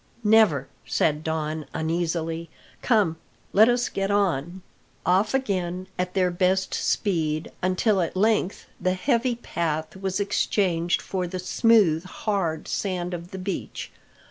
[0.23, 2.49] "Never," said Don uneasily.
[2.81, 3.17] "Come,
[3.53, 4.63] let us get on!"
[5.05, 11.27] Off again at their best speed, until at length the heavy path was exchanged for
[11.27, 13.91] the smooth, hard sand of the beach.